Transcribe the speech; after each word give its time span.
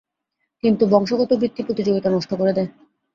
কিন্তু 0.63 0.83
বংশগত 0.87 1.31
বৃত্তি 1.33 1.61
প্রতিযোগিতা 1.63 2.09
নষ্ট 2.09 2.31
করে 2.33 2.53
দেয়। 2.53 2.69